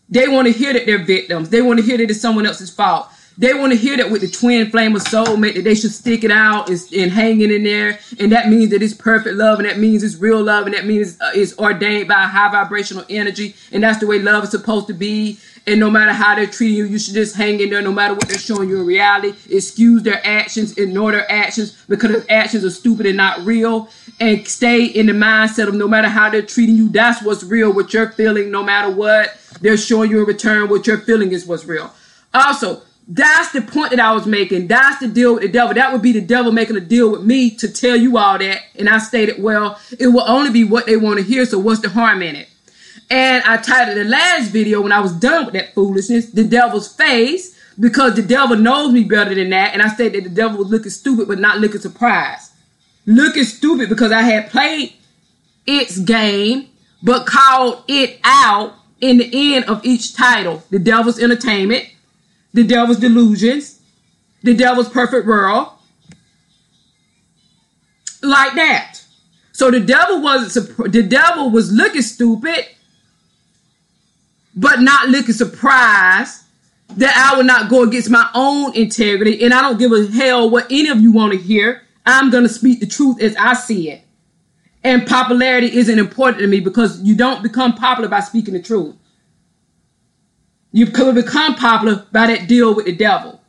They 0.09 0.27
want 0.27 0.47
to 0.47 0.53
hear 0.53 0.73
that 0.73 0.85
they're 0.85 1.03
victims. 1.03 1.49
They 1.49 1.61
want 1.61 1.79
to 1.79 1.85
hear 1.85 1.97
that 1.97 2.09
it's 2.09 2.21
someone 2.21 2.45
else's 2.45 2.69
fault. 2.69 3.07
They 3.37 3.53
want 3.53 3.73
to 3.73 3.77
hear 3.77 3.97
that 3.97 4.11
with 4.11 4.21
the 4.21 4.27
twin 4.27 4.69
flame 4.69 4.95
of 4.95 5.01
soulmate 5.03 5.55
that 5.55 5.63
they 5.63 5.73
should 5.73 5.91
stick 5.91 6.23
it 6.23 6.29
out 6.29 6.69
and, 6.69 6.79
and 6.95 7.11
hang 7.11 7.41
it 7.41 7.51
in 7.51 7.63
there, 7.63 7.99
and 8.19 8.31
that 8.31 8.47
means 8.47 8.69
that 8.69 8.83
it's 8.83 8.93
perfect 8.93 9.35
love, 9.35 9.59
and 9.59 9.67
that 9.67 9.79
means 9.79 10.03
it's 10.03 10.17
real 10.17 10.43
love, 10.43 10.67
and 10.67 10.75
that 10.75 10.85
means 10.85 11.19
uh, 11.19 11.31
it's 11.33 11.57
ordained 11.57 12.07
by 12.07 12.23
high 12.25 12.51
vibrational 12.51 13.03
energy, 13.09 13.55
and 13.71 13.81
that's 13.81 13.99
the 13.99 14.05
way 14.05 14.19
love 14.19 14.43
is 14.43 14.51
supposed 14.51 14.85
to 14.87 14.93
be. 14.93 15.39
And 15.65 15.79
no 15.79 15.89
matter 15.89 16.11
how 16.11 16.35
they're 16.35 16.45
treating 16.45 16.75
you, 16.75 16.85
you 16.85 16.99
should 16.99 17.13
just 17.13 17.37
hang 17.37 17.61
in 17.61 17.69
there. 17.69 17.81
No 17.81 17.93
matter 17.93 18.13
what 18.13 18.27
they're 18.27 18.37
showing 18.37 18.67
you 18.67 18.81
in 18.81 18.85
reality, 18.85 19.33
excuse 19.49 20.03
their 20.03 20.25
actions, 20.25 20.77
ignore 20.77 21.13
their 21.13 21.31
actions 21.31 21.81
because 21.87 22.11
their 22.11 22.25
actions 22.29 22.65
are 22.65 22.69
stupid 22.69 23.05
and 23.05 23.15
not 23.15 23.45
real, 23.45 23.87
and 24.19 24.45
stay 24.45 24.83
in 24.83 25.05
the 25.05 25.13
mindset 25.13 25.69
of 25.69 25.73
no 25.73 25.87
matter 25.87 26.09
how 26.09 26.29
they're 26.29 26.41
treating 26.41 26.75
you, 26.75 26.89
that's 26.89 27.23
what's 27.23 27.43
real. 27.43 27.71
What 27.71 27.93
you're 27.93 28.11
feeling, 28.11 28.51
no 28.51 28.61
matter 28.61 28.91
what 28.91 29.37
they're 29.61 29.77
showing 29.77 30.11
you 30.11 30.19
in 30.19 30.25
return, 30.25 30.67
what 30.67 30.85
you're 30.85 30.97
feeling 30.97 31.31
is 31.31 31.45
what's 31.45 31.63
real. 31.63 31.93
Also, 32.33 32.81
that's 33.07 33.51
the 33.51 33.61
point 33.61 33.91
that 33.91 33.99
I 33.99 34.11
was 34.11 34.25
making. 34.25 34.67
That's 34.67 34.99
the 34.99 35.07
deal 35.07 35.33
with 35.33 35.43
the 35.43 35.49
devil. 35.49 35.73
That 35.73 35.93
would 35.93 36.01
be 36.01 36.11
the 36.11 36.21
devil 36.21 36.51
making 36.51 36.75
a 36.77 36.81
deal 36.81 37.11
with 37.11 37.23
me 37.23 37.51
to 37.51 37.71
tell 37.71 37.95
you 37.95 38.17
all 38.17 38.37
that. 38.37 38.61
And 38.77 38.89
I 38.89 38.97
stated, 38.97 39.41
well, 39.41 39.79
it 39.97 40.07
will 40.07 40.27
only 40.27 40.51
be 40.51 40.63
what 40.63 40.85
they 40.85 40.97
want 40.97 41.19
to 41.19 41.23
hear. 41.23 41.45
So 41.45 41.59
what's 41.59 41.81
the 41.81 41.89
harm 41.89 42.21
in 42.21 42.35
it? 42.35 42.49
And 43.09 43.43
I 43.43 43.57
titled 43.57 43.97
the 43.97 44.03
last 44.05 44.51
video 44.51 44.81
when 44.81 44.91
I 44.91 44.99
was 44.99 45.13
done 45.13 45.45
with 45.45 45.53
that 45.53 45.73
foolishness, 45.73 46.31
the 46.31 46.43
devil's 46.43 46.93
face, 46.93 47.57
because 47.79 48.15
the 48.15 48.21
devil 48.21 48.57
knows 48.57 48.91
me 48.91 49.03
better 49.03 49.35
than 49.35 49.49
that. 49.51 49.73
And 49.73 49.81
I 49.81 49.89
said 49.89 50.13
that 50.13 50.23
the 50.23 50.29
devil 50.29 50.59
was 50.59 50.69
looking 50.69 50.89
stupid, 50.89 51.27
but 51.27 51.39
not 51.39 51.59
looking 51.59 51.81
surprised. 51.81 52.51
Looking 53.05 53.43
stupid 53.43 53.89
because 53.89 54.11
I 54.11 54.21
had 54.21 54.49
played 54.49 54.93
its 55.67 55.99
game, 55.99 56.69
but 57.01 57.25
called 57.25 57.83
it 57.87 58.19
out 58.23 58.75
in 59.01 59.17
the 59.17 59.55
end 59.55 59.65
of 59.65 59.85
each 59.85 60.15
title. 60.15 60.63
The 60.69 60.79
devil's 60.79 61.19
entertainment 61.19 61.89
the 62.53 62.63
devil's 62.63 62.97
delusions, 62.97 63.79
the 64.43 64.53
devil's 64.53 64.89
perfect 64.89 65.25
world, 65.25 65.69
like 68.21 68.53
that. 68.55 69.01
So 69.51 69.71
the 69.71 69.79
devil 69.79 70.21
wasn't 70.21 70.91
the 70.91 71.03
devil 71.03 71.49
was 71.49 71.71
looking 71.71 72.01
stupid, 72.01 72.65
but 74.55 74.81
not 74.81 75.09
looking 75.09 75.33
surprised 75.33 76.41
that 76.97 77.15
I 77.15 77.37
would 77.37 77.45
not 77.45 77.69
go 77.69 77.83
against 77.83 78.09
my 78.09 78.29
own 78.35 78.75
integrity, 78.75 79.43
and 79.43 79.53
I 79.53 79.61
don't 79.61 79.79
give 79.79 79.91
a 79.91 80.07
hell 80.07 80.49
what 80.49 80.67
any 80.69 80.89
of 80.89 81.01
you 81.01 81.11
want 81.11 81.33
to 81.33 81.39
hear. 81.39 81.81
I'm 82.05 82.29
gonna 82.29 82.49
speak 82.49 82.79
the 82.79 82.85
truth 82.85 83.21
as 83.21 83.35
I 83.35 83.53
see 83.53 83.89
it. 83.89 84.03
And 84.83 85.07
popularity 85.07 85.77
isn't 85.77 85.97
important 85.97 86.41
to 86.41 86.47
me 86.47 86.59
because 86.59 87.01
you 87.01 87.15
don't 87.15 87.41
become 87.41 87.73
popular 87.75 88.09
by 88.09 88.19
speaking 88.19 88.53
the 88.53 88.61
truth. 88.61 88.95
You 90.73 90.87
become 90.87 91.55
popular 91.55 92.05
by 92.11 92.27
that 92.27 92.47
deal 92.47 92.75
with 92.75 92.85
the 92.85 92.95
devil. 92.95 93.41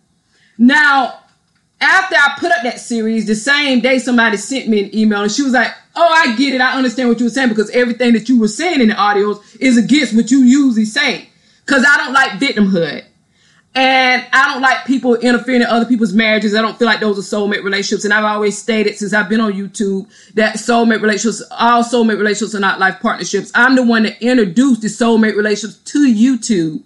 Now, 0.58 1.23
after 1.84 2.16
I 2.16 2.36
put 2.38 2.50
up 2.52 2.62
that 2.62 2.80
series, 2.80 3.26
the 3.26 3.34
same 3.34 3.80
day 3.80 3.98
somebody 3.98 4.36
sent 4.36 4.68
me 4.68 4.84
an 4.84 4.94
email 4.96 5.22
and 5.22 5.30
she 5.30 5.42
was 5.42 5.52
like, 5.52 5.72
Oh, 5.96 6.08
I 6.08 6.34
get 6.34 6.54
it. 6.54 6.60
I 6.60 6.76
understand 6.76 7.08
what 7.08 7.20
you 7.20 7.26
were 7.26 7.30
saying 7.30 7.50
because 7.50 7.70
everything 7.70 8.14
that 8.14 8.28
you 8.28 8.40
were 8.40 8.48
saying 8.48 8.80
in 8.80 8.88
the 8.88 8.94
audios 8.94 9.42
is 9.60 9.76
against 9.76 10.14
what 10.14 10.30
you 10.30 10.42
usually 10.42 10.84
say. 10.84 11.28
Cause 11.66 11.84
I 11.88 11.96
don't 11.98 12.12
like 12.12 12.30
victimhood. 12.32 13.04
And 13.76 14.24
I 14.32 14.52
don't 14.52 14.62
like 14.62 14.84
people 14.84 15.16
interfering 15.16 15.62
in 15.62 15.66
other 15.66 15.86
people's 15.86 16.12
marriages. 16.12 16.54
I 16.54 16.62
don't 16.62 16.78
feel 16.78 16.86
like 16.86 17.00
those 17.00 17.18
are 17.18 17.36
soulmate 17.36 17.64
relationships. 17.64 18.04
And 18.04 18.14
I've 18.14 18.24
always 18.24 18.56
stated 18.56 18.96
since 18.96 19.12
I've 19.12 19.28
been 19.28 19.40
on 19.40 19.52
YouTube 19.52 20.08
that 20.34 20.56
soulmate 20.56 21.02
relationships, 21.02 21.42
all 21.50 21.82
soulmate 21.82 22.18
relationships 22.18 22.54
are 22.54 22.60
not 22.60 22.78
life 22.78 23.00
partnerships. 23.00 23.50
I'm 23.54 23.74
the 23.74 23.82
one 23.82 24.04
that 24.04 24.22
introduced 24.22 24.82
the 24.82 24.88
soulmate 24.88 25.36
relationships 25.36 25.82
to 25.90 26.06
YouTube. 26.06 26.84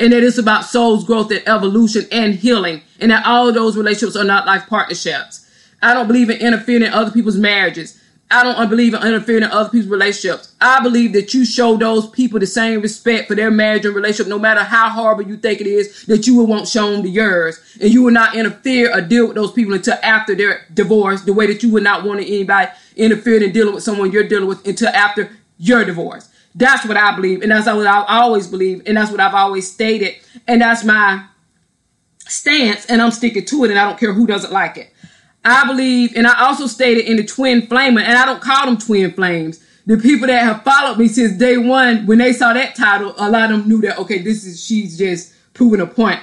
And 0.00 0.12
that 0.12 0.24
it's 0.24 0.38
about 0.38 0.64
soul's 0.64 1.04
growth 1.04 1.30
and 1.30 1.46
evolution 1.46 2.06
and 2.10 2.34
healing. 2.34 2.82
And 2.98 3.12
that 3.12 3.24
all 3.24 3.52
those 3.52 3.76
relationships 3.76 4.16
are 4.16 4.24
not 4.24 4.46
life 4.46 4.66
partnerships. 4.66 5.46
I 5.82 5.94
don't 5.94 6.08
believe 6.08 6.30
in 6.30 6.38
interfering 6.38 6.82
in 6.82 6.92
other 6.92 7.12
people's 7.12 7.36
marriages. 7.36 8.00
I 8.32 8.44
don't 8.44 8.70
believe 8.70 8.94
in 8.94 9.02
interfering 9.02 9.42
in 9.42 9.50
other 9.50 9.70
people's 9.70 9.90
relationships. 9.90 10.54
I 10.60 10.80
believe 10.82 11.12
that 11.14 11.34
you 11.34 11.44
show 11.44 11.76
those 11.76 12.08
people 12.08 12.38
the 12.38 12.46
same 12.46 12.80
respect 12.80 13.26
for 13.26 13.34
their 13.34 13.50
marriage 13.50 13.84
and 13.84 13.94
relationship, 13.94 14.28
no 14.28 14.38
matter 14.38 14.62
how 14.62 14.88
horrible 14.88 15.24
you 15.24 15.36
think 15.36 15.60
it 15.60 15.66
is, 15.66 16.04
that 16.04 16.26
you 16.26 16.36
will 16.36 16.46
want 16.46 16.68
shown 16.68 17.02
to 17.02 17.08
yours. 17.08 17.58
And 17.80 17.92
you 17.92 18.02
will 18.02 18.12
not 18.12 18.36
interfere 18.36 18.96
or 18.96 19.00
deal 19.00 19.26
with 19.26 19.34
those 19.34 19.52
people 19.52 19.74
until 19.74 19.96
after 20.02 20.34
their 20.34 20.64
divorce, 20.72 21.22
the 21.22 21.32
way 21.32 21.46
that 21.46 21.62
you 21.62 21.70
would 21.72 21.82
not 21.82 22.04
want 22.04 22.20
anybody 22.20 22.70
interfering 22.96 23.42
in 23.42 23.52
dealing 23.52 23.74
with 23.74 23.82
someone 23.82 24.12
you're 24.12 24.28
dealing 24.28 24.48
with 24.48 24.66
until 24.66 24.88
after 24.88 25.30
your 25.58 25.84
divorce. 25.84 26.28
That's 26.54 26.84
what 26.86 26.96
I 26.96 27.14
believe. 27.14 27.42
And 27.42 27.50
that's 27.50 27.66
what 27.66 27.86
I've 27.86 28.06
always 28.08 28.46
believe, 28.46 28.82
And 28.86 28.96
that's 28.96 29.10
what 29.10 29.20
I've 29.20 29.34
always 29.34 29.70
stated. 29.70 30.16
And 30.46 30.60
that's 30.60 30.84
my 30.84 31.24
stance. 32.26 32.86
And 32.86 33.00
I'm 33.00 33.10
sticking 33.10 33.44
to 33.44 33.64
it. 33.64 33.70
And 33.70 33.78
I 33.78 33.84
don't 33.84 33.98
care 33.98 34.12
who 34.12 34.26
doesn't 34.26 34.52
like 34.52 34.76
it. 34.76 34.92
I 35.44 35.66
believe, 35.66 36.14
and 36.16 36.26
I 36.26 36.46
also 36.46 36.66
stated 36.66 37.06
in 37.06 37.16
the 37.16 37.24
twin 37.24 37.62
flamer, 37.62 38.02
and 38.02 38.18
I 38.18 38.26
don't 38.26 38.42
call 38.42 38.66
them 38.66 38.76
twin 38.76 39.12
flames. 39.12 39.64
The 39.86 39.96
people 39.96 40.26
that 40.26 40.42
have 40.42 40.62
followed 40.62 40.98
me 40.98 41.08
since 41.08 41.38
day 41.38 41.56
one, 41.56 42.06
when 42.06 42.18
they 42.18 42.32
saw 42.32 42.52
that 42.52 42.74
title, 42.74 43.14
a 43.16 43.30
lot 43.30 43.50
of 43.50 43.60
them 43.60 43.68
knew 43.68 43.80
that 43.82 43.98
okay, 43.98 44.18
this 44.18 44.44
is 44.44 44.62
she's 44.62 44.98
just 44.98 45.32
proving 45.54 45.80
a 45.80 45.86
point. 45.86 46.20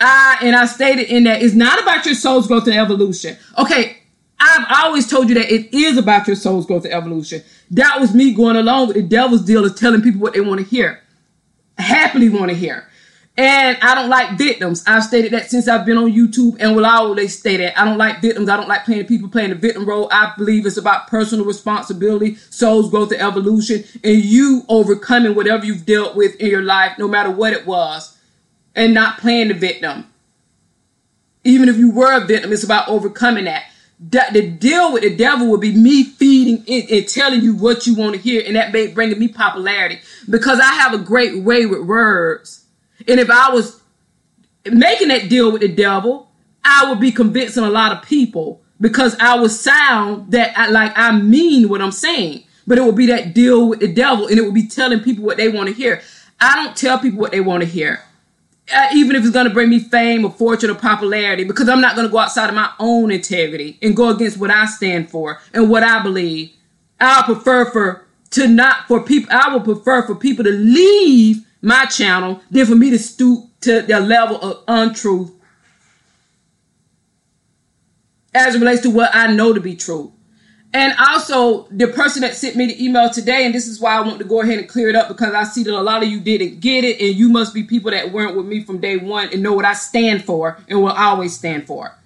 I 0.00 0.38
and 0.42 0.56
I 0.56 0.66
stated 0.66 1.08
in 1.08 1.24
that 1.24 1.42
it's 1.42 1.54
not 1.54 1.80
about 1.80 2.04
your 2.04 2.16
soul's 2.16 2.48
growth 2.48 2.66
and 2.66 2.76
evolution. 2.76 3.36
Okay, 3.56 3.95
I've 4.38 4.66
always 4.84 5.08
told 5.08 5.28
you 5.28 5.34
that 5.36 5.52
it 5.52 5.74
is 5.74 5.96
about 5.96 6.26
your 6.26 6.36
soul's 6.36 6.66
growth 6.66 6.84
and 6.84 6.92
evolution. 6.92 7.42
That 7.70 8.00
was 8.00 8.14
me 8.14 8.32
going 8.32 8.56
along 8.56 8.88
with 8.88 8.96
the 8.96 9.02
devil's 9.02 9.44
deal 9.44 9.64
of 9.64 9.76
telling 9.76 10.02
people 10.02 10.20
what 10.20 10.34
they 10.34 10.40
want 10.40 10.60
to 10.60 10.66
hear, 10.66 11.00
happily 11.78 12.28
want 12.28 12.50
to 12.50 12.56
hear. 12.56 12.86
And 13.38 13.76
I 13.82 13.94
don't 13.94 14.08
like 14.08 14.38
victims. 14.38 14.82
I've 14.86 15.04
stated 15.04 15.32
that 15.32 15.50
since 15.50 15.68
I've 15.68 15.84
been 15.84 15.98
on 15.98 16.10
YouTube 16.10 16.56
and 16.58 16.74
will 16.74 16.86
always 16.86 17.38
stay 17.38 17.58
that. 17.58 17.78
I 17.78 17.84
don't 17.84 17.98
like 17.98 18.22
victims. 18.22 18.48
I 18.48 18.56
don't 18.56 18.68
like 18.68 18.86
playing 18.86 19.06
people 19.06 19.28
playing 19.28 19.50
the 19.50 19.56
victim 19.56 19.86
role. 19.86 20.08
I 20.10 20.32
believe 20.38 20.64
it's 20.64 20.78
about 20.78 21.08
personal 21.08 21.44
responsibility, 21.44 22.36
soul's 22.36 22.88
growth 22.88 23.12
and 23.12 23.20
evolution, 23.20 23.84
and 24.02 24.24
you 24.24 24.64
overcoming 24.70 25.34
whatever 25.34 25.66
you've 25.66 25.84
dealt 25.84 26.16
with 26.16 26.34
in 26.36 26.48
your 26.48 26.62
life, 26.62 26.98
no 26.98 27.08
matter 27.08 27.30
what 27.30 27.52
it 27.52 27.66
was, 27.66 28.16
and 28.74 28.94
not 28.94 29.18
playing 29.18 29.48
the 29.48 29.54
victim. 29.54 30.06
Even 31.44 31.68
if 31.68 31.76
you 31.76 31.90
were 31.90 32.16
a 32.16 32.24
victim, 32.24 32.52
it's 32.52 32.64
about 32.64 32.88
overcoming 32.88 33.44
that. 33.44 33.64
That 33.98 34.34
the 34.34 34.50
deal 34.50 34.92
with 34.92 35.02
the 35.02 35.16
devil 35.16 35.50
would 35.50 35.62
be 35.62 35.72
me 35.72 36.04
feeding 36.04 36.62
it 36.66 36.90
and 36.90 37.08
telling 37.08 37.40
you 37.40 37.56
what 37.56 37.86
you 37.86 37.94
want 37.94 38.14
to 38.14 38.20
hear, 38.20 38.42
and 38.46 38.54
that 38.56 38.72
may 38.72 38.88
bringing 38.88 39.18
me 39.18 39.28
popularity 39.28 40.00
because 40.28 40.60
I 40.60 40.74
have 40.74 40.92
a 40.92 40.98
great 40.98 41.42
way 41.42 41.64
with 41.64 41.80
words. 41.80 42.66
And 43.08 43.18
if 43.18 43.30
I 43.30 43.50
was 43.50 43.80
making 44.70 45.08
that 45.08 45.30
deal 45.30 45.50
with 45.50 45.62
the 45.62 45.68
devil, 45.68 46.30
I 46.64 46.90
would 46.90 47.00
be 47.00 47.12
convincing 47.12 47.64
a 47.64 47.70
lot 47.70 47.92
of 47.92 48.02
people 48.02 48.60
because 48.80 49.16
I 49.18 49.38
would 49.38 49.50
sound 49.50 50.32
that 50.32 50.56
I, 50.58 50.68
like 50.68 50.92
I 50.96 51.18
mean 51.18 51.68
what 51.68 51.80
I'm 51.80 51.92
saying. 51.92 52.44
But 52.66 52.78
it 52.78 52.84
would 52.84 52.96
be 52.96 53.06
that 53.06 53.32
deal 53.32 53.68
with 53.68 53.80
the 53.80 53.92
devil 53.92 54.26
and 54.26 54.38
it 54.38 54.42
would 54.42 54.54
be 54.54 54.66
telling 54.66 55.00
people 55.00 55.24
what 55.24 55.36
they 55.36 55.48
want 55.48 55.68
to 55.68 55.74
hear. 55.74 56.02
I 56.40 56.56
don't 56.56 56.76
tell 56.76 56.98
people 56.98 57.20
what 57.20 57.30
they 57.30 57.40
want 57.40 57.62
to 57.62 57.68
hear. 57.68 58.02
Uh, 58.74 58.88
even 58.94 59.14
if 59.14 59.22
it's 59.22 59.32
going 59.32 59.46
to 59.46 59.54
bring 59.54 59.70
me 59.70 59.78
fame 59.78 60.24
or 60.24 60.30
fortune 60.30 60.70
or 60.70 60.74
popularity, 60.74 61.44
because 61.44 61.68
I'm 61.68 61.80
not 61.80 61.94
going 61.94 62.06
to 62.08 62.10
go 62.10 62.18
outside 62.18 62.48
of 62.48 62.54
my 62.54 62.70
own 62.80 63.12
integrity 63.12 63.78
and 63.80 63.96
go 63.96 64.08
against 64.08 64.38
what 64.38 64.50
I 64.50 64.66
stand 64.66 65.08
for 65.08 65.40
and 65.54 65.70
what 65.70 65.84
I 65.84 66.02
believe. 66.02 66.52
I 66.98 67.22
prefer 67.24 67.70
for 67.70 68.06
to 68.30 68.48
not 68.48 68.88
for 68.88 69.02
people. 69.02 69.28
I 69.32 69.54
would 69.54 69.64
prefer 69.64 70.02
for 70.02 70.16
people 70.16 70.44
to 70.44 70.50
leave 70.50 71.46
my 71.62 71.84
channel 71.84 72.40
than 72.50 72.66
for 72.66 72.74
me 72.74 72.90
to 72.90 72.98
stoop 72.98 73.44
to 73.60 73.82
the 73.82 74.00
level 74.00 74.40
of 74.40 74.64
untruth 74.66 75.32
as 78.34 78.54
it 78.54 78.58
relates 78.58 78.82
to 78.82 78.90
what 78.90 79.10
I 79.14 79.32
know 79.32 79.52
to 79.52 79.60
be 79.60 79.76
true. 79.76 80.12
And 80.76 80.92
also, 80.98 81.62
the 81.70 81.86
person 81.86 82.20
that 82.20 82.34
sent 82.34 82.54
me 82.54 82.66
the 82.66 82.84
email 82.84 83.08
today, 83.08 83.46
and 83.46 83.54
this 83.54 83.66
is 83.66 83.80
why 83.80 83.96
I 83.96 84.00
want 84.02 84.18
to 84.18 84.26
go 84.26 84.42
ahead 84.42 84.58
and 84.58 84.68
clear 84.68 84.90
it 84.90 84.94
up 84.94 85.08
because 85.08 85.32
I 85.32 85.44
see 85.44 85.62
that 85.62 85.72
a 85.72 85.80
lot 85.80 86.02
of 86.02 86.10
you 86.10 86.20
didn't 86.20 86.60
get 86.60 86.84
it, 86.84 87.00
and 87.00 87.16
you 87.16 87.30
must 87.30 87.54
be 87.54 87.62
people 87.62 87.92
that 87.92 88.12
weren't 88.12 88.36
with 88.36 88.44
me 88.44 88.62
from 88.62 88.76
day 88.76 88.98
one 88.98 89.30
and 89.32 89.42
know 89.42 89.54
what 89.54 89.64
I 89.64 89.72
stand 89.72 90.26
for 90.26 90.58
and 90.68 90.82
will 90.82 90.90
always 90.92 91.34
stand 91.34 91.66
for, 91.66 91.96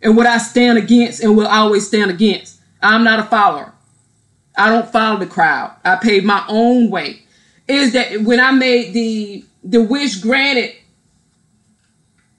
and 0.00 0.16
what 0.16 0.26
I 0.26 0.38
stand 0.38 0.78
against 0.78 1.20
and 1.20 1.36
will 1.36 1.48
always 1.48 1.88
stand 1.88 2.12
against. 2.12 2.60
I'm 2.80 3.02
not 3.02 3.18
a 3.18 3.24
follower. 3.24 3.72
I 4.56 4.68
don't 4.68 4.88
follow 4.88 5.18
the 5.18 5.26
crowd. 5.26 5.74
I 5.84 5.96
paved 5.96 6.24
my 6.24 6.44
own 6.46 6.90
way 6.90 7.22
is 7.66 7.92
that 7.94 8.20
when 8.20 8.38
I 8.38 8.52
made 8.52 8.92
the 8.92 9.44
the 9.64 9.82
wish 9.82 10.20
granted 10.20 10.76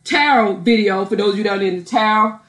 tarot 0.06 0.56
video 0.58 1.04
for 1.04 1.18
those 1.18 1.34
of 1.34 1.40
you 1.40 1.44
that 1.44 1.60
are 1.60 1.62
in 1.62 1.80
the 1.80 1.84
tarot, 1.84 2.40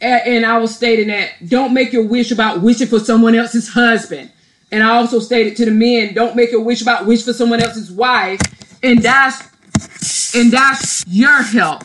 and, 0.00 0.46
I 0.46 0.58
was 0.58 0.74
stating 0.74 1.08
that 1.08 1.30
don't 1.48 1.74
make 1.74 1.92
your 1.92 2.04
wish 2.04 2.30
about 2.30 2.62
wishing 2.62 2.86
for 2.86 3.00
someone 3.00 3.34
else's 3.34 3.68
husband. 3.68 4.30
And 4.70 4.82
I 4.82 4.90
also 4.96 5.18
stated 5.18 5.56
to 5.56 5.64
the 5.64 5.70
men, 5.70 6.14
don't 6.14 6.36
make 6.36 6.52
your 6.52 6.62
wish 6.62 6.82
about 6.82 7.06
wish 7.06 7.24
for 7.24 7.32
someone 7.32 7.60
else's 7.62 7.90
wife. 7.90 8.40
And 8.82 9.02
that's 9.02 10.34
and 10.34 10.52
that's 10.52 11.04
your 11.08 11.42
help. 11.42 11.82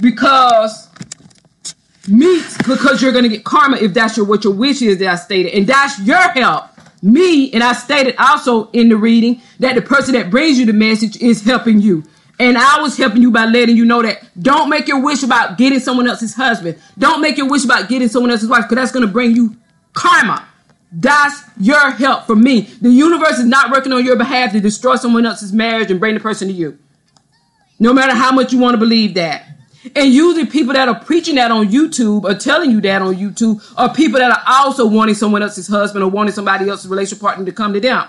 Because 0.00 0.88
me, 2.08 2.42
because 2.66 3.02
you're 3.02 3.12
gonna 3.12 3.28
get 3.28 3.44
karma 3.44 3.76
if 3.78 3.92
that's 3.92 4.16
your 4.16 4.26
what 4.26 4.44
your 4.44 4.54
wish 4.54 4.80
is 4.82 4.98
that 4.98 5.08
I 5.08 5.16
stated. 5.16 5.52
And 5.52 5.66
that's 5.66 5.98
your 6.00 6.16
help 6.16 6.72
me, 7.02 7.50
and 7.52 7.62
I 7.64 7.72
stated 7.72 8.14
also 8.16 8.70
in 8.70 8.88
the 8.88 8.96
reading 8.96 9.42
that 9.58 9.74
the 9.74 9.82
person 9.82 10.14
that 10.14 10.30
brings 10.30 10.58
you 10.58 10.66
the 10.66 10.72
message 10.72 11.20
is 11.20 11.42
helping 11.42 11.80
you. 11.80 12.04
And 12.38 12.58
I 12.58 12.80
was 12.80 12.96
helping 12.96 13.22
you 13.22 13.30
by 13.30 13.44
letting 13.44 13.76
you 13.76 13.84
know 13.84 14.02
that 14.02 14.24
don't 14.40 14.68
make 14.68 14.88
your 14.88 15.02
wish 15.02 15.22
about 15.22 15.58
getting 15.58 15.78
someone 15.78 16.08
else's 16.08 16.34
husband. 16.34 16.78
Don't 16.98 17.20
make 17.20 17.36
your 17.36 17.48
wish 17.48 17.64
about 17.64 17.88
getting 17.88 18.08
someone 18.08 18.30
else's 18.30 18.48
wife 18.48 18.62
because 18.62 18.76
that's 18.76 18.92
going 18.92 19.06
to 19.06 19.12
bring 19.12 19.36
you 19.36 19.56
karma. 19.92 20.48
That's 20.92 21.42
your 21.58 21.90
help 21.92 22.24
for 22.26 22.36
me. 22.36 22.62
The 22.62 22.90
universe 22.90 23.38
is 23.38 23.46
not 23.46 23.70
working 23.70 23.92
on 23.92 24.04
your 24.04 24.16
behalf 24.16 24.52
to 24.52 24.60
destroy 24.60 24.96
someone 24.96 25.24
else's 25.24 25.52
marriage 25.52 25.90
and 25.90 26.00
bring 26.00 26.14
the 26.14 26.20
person 26.20 26.48
to 26.48 26.54
you. 26.54 26.78
No 27.78 27.92
matter 27.92 28.14
how 28.14 28.32
much 28.32 28.52
you 28.52 28.58
want 28.58 28.74
to 28.74 28.78
believe 28.78 29.14
that. 29.14 29.46
And 29.96 30.12
usually 30.12 30.46
people 30.46 30.74
that 30.74 30.88
are 30.88 31.00
preaching 31.00 31.34
that 31.36 31.50
on 31.50 31.68
YouTube 31.68 32.24
or 32.24 32.34
telling 32.34 32.70
you 32.70 32.80
that 32.82 33.02
on 33.02 33.16
YouTube 33.16 33.62
are 33.76 33.92
people 33.92 34.20
that 34.20 34.30
are 34.30 34.44
also 34.46 34.86
wanting 34.86 35.14
someone 35.14 35.42
else's 35.42 35.66
husband 35.66 36.04
or 36.04 36.10
wanting 36.10 36.34
somebody 36.34 36.68
else's 36.68 36.88
relationship 36.88 37.20
partner 37.20 37.44
to 37.44 37.52
come 37.52 37.72
to 37.72 37.80
them. 37.80 38.08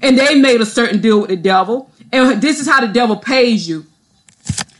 And 0.00 0.18
they 0.18 0.34
made 0.40 0.60
a 0.60 0.66
certain 0.66 1.00
deal 1.00 1.20
with 1.20 1.30
the 1.30 1.36
devil. 1.36 1.90
And 2.12 2.42
this 2.42 2.60
is 2.60 2.68
how 2.68 2.80
the 2.80 2.88
devil 2.88 3.16
pays 3.16 3.66
you. 3.66 3.86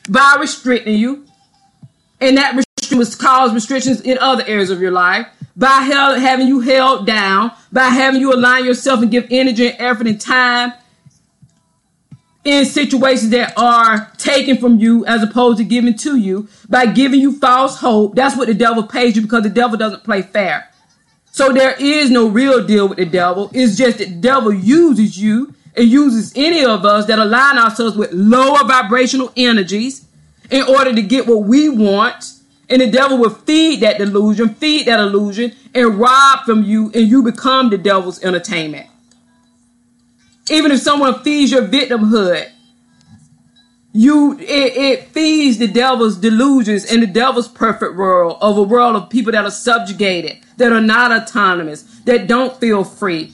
By 0.08 0.36
restricting 0.38 0.96
you. 0.96 1.26
And 2.20 2.36
that 2.36 2.54
restriction 2.54 2.98
was 2.98 3.16
cause 3.16 3.54
restrictions 3.54 4.00
in 4.02 4.18
other 4.18 4.44
areas 4.46 4.70
of 4.70 4.80
your 4.80 4.90
life. 4.90 5.26
By 5.56 5.68
having 5.68 6.46
you 6.46 6.60
held 6.60 7.06
down. 7.06 7.52
By 7.72 7.86
having 7.86 8.20
you 8.20 8.32
align 8.34 8.64
yourself 8.64 9.00
and 9.00 9.10
give 9.10 9.26
energy 9.30 9.70
and 9.70 9.80
effort 9.80 10.06
and 10.06 10.20
time 10.20 10.74
in 12.44 12.64
situations 12.64 13.30
that 13.30 13.56
are 13.56 14.10
taken 14.18 14.58
from 14.58 14.78
you 14.78 15.06
as 15.06 15.22
opposed 15.22 15.58
to 15.58 15.64
given 15.64 15.96
to 15.96 16.16
you 16.16 16.48
by 16.68 16.86
giving 16.86 17.20
you 17.20 17.38
false 17.38 17.78
hope. 17.78 18.16
That's 18.16 18.36
what 18.36 18.48
the 18.48 18.54
devil 18.54 18.82
pays 18.82 19.14
you 19.14 19.22
because 19.22 19.44
the 19.44 19.48
devil 19.48 19.78
doesn't 19.78 20.02
play 20.02 20.22
fair. 20.22 20.68
So 21.30 21.52
there 21.52 21.74
is 21.78 22.10
no 22.10 22.28
real 22.28 22.66
deal 22.66 22.88
with 22.88 22.98
the 22.98 23.06
devil. 23.06 23.50
It's 23.54 23.76
just 23.76 23.98
that 23.98 24.08
the 24.08 24.16
devil 24.16 24.52
uses 24.52 25.18
you 25.18 25.54
and 25.76 25.88
uses 25.88 26.32
any 26.36 26.64
of 26.64 26.84
us 26.84 27.06
that 27.06 27.18
align 27.18 27.58
ourselves 27.58 27.96
with 27.96 28.12
lower 28.12 28.66
vibrational 28.66 29.32
energies 29.36 30.06
in 30.50 30.62
order 30.62 30.94
to 30.94 31.02
get 31.02 31.26
what 31.26 31.44
we 31.44 31.68
want. 31.68 32.34
And 32.68 32.80
the 32.80 32.90
devil 32.90 33.18
will 33.18 33.30
feed 33.30 33.80
that 33.80 33.98
delusion, 33.98 34.54
feed 34.54 34.86
that 34.86 34.98
illusion, 34.98 35.52
and 35.74 35.98
rob 35.98 36.44
from 36.44 36.62
you, 36.62 36.90
and 36.94 37.08
you 37.08 37.22
become 37.22 37.70
the 37.70 37.78
devil's 37.78 38.22
entertainment. 38.22 38.86
Even 40.50 40.72
if 40.72 40.80
someone 40.80 41.22
feeds 41.22 41.52
your 41.52 41.62
victimhood, 41.68 42.48
you 43.92 44.38
it, 44.38 44.76
it 44.76 45.08
feeds 45.08 45.58
the 45.58 45.66
devil's 45.66 46.16
delusions 46.16 46.90
and 46.90 47.02
the 47.02 47.06
devil's 47.06 47.48
perfect 47.48 47.94
world 47.94 48.38
of 48.40 48.56
a 48.56 48.62
world 48.62 48.96
of 48.96 49.10
people 49.10 49.32
that 49.32 49.44
are 49.44 49.50
subjugated, 49.50 50.38
that 50.56 50.72
are 50.72 50.80
not 50.80 51.12
autonomous, 51.12 51.82
that 52.04 52.26
don't 52.26 52.58
feel 52.58 52.84
free, 52.84 53.32